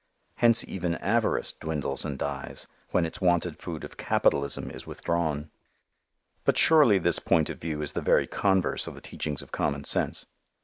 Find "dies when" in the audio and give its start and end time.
2.17-3.05